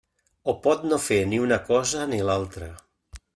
[0.53, 2.73] O pot no fer ni una cosa ni l'altra.